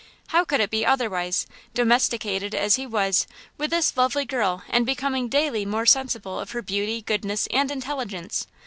[0.29, 1.45] How could it be otherwise,
[1.75, 3.27] domesticated as he was,
[3.59, 8.47] with this lovely girl and becoming daily more sensible of her beauty, goodness and intelligence?